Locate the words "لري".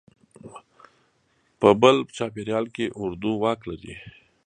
3.69-3.95